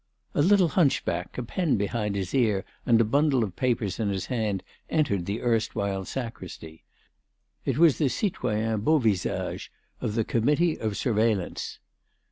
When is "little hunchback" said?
0.41-1.37